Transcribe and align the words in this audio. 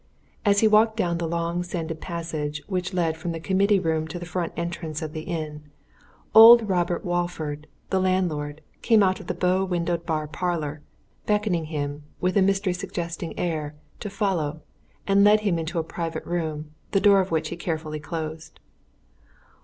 And 0.43 0.49
as 0.53 0.61
he 0.61 0.67
walked 0.67 0.97
down 0.97 1.19
the 1.19 1.27
long 1.27 1.61
sanded 1.61 2.01
passage 2.01 2.63
which 2.65 2.91
led 2.91 3.15
from 3.15 3.33
the 3.33 3.39
committee 3.39 3.77
room 3.79 4.07
to 4.07 4.17
the 4.17 4.25
front 4.25 4.51
entrance 4.57 5.03
of 5.03 5.13
the 5.13 5.21
inn, 5.21 5.65
old 6.33 6.67
Rob 6.67 6.89
Walford, 7.03 7.67
the 7.91 7.99
landlord, 8.01 8.61
came 8.81 9.03
out 9.03 9.19
of 9.19 9.27
the 9.27 9.35
bow 9.35 9.63
windowed 9.63 10.03
bar 10.07 10.27
parlour, 10.27 10.81
beckoned 11.27 11.67
him, 11.67 12.01
with 12.19 12.35
a 12.35 12.41
mystery 12.41 12.73
suggesting 12.73 13.37
air, 13.37 13.75
to 13.99 14.09
follow, 14.09 14.63
and 15.05 15.23
led 15.23 15.41
him 15.41 15.59
into 15.59 15.77
a 15.77 15.83
private 15.83 16.25
room, 16.25 16.71
the 16.93 16.99
door 16.99 17.19
of 17.19 17.29
which 17.29 17.49
he 17.49 17.55
carefully 17.55 17.99
closed. 17.99 18.59